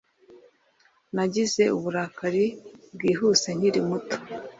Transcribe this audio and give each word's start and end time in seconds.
Nagize 1.15 1.63
uburakari 1.75 2.45
bwihuse 2.95 3.49
nkiri 3.57 3.79
muto 3.89 4.17